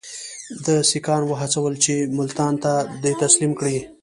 [0.63, 3.77] ده سیکهان وهڅول چې ملتان ده ته تسلیم کړي.